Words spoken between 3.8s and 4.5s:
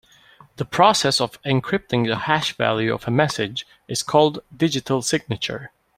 is called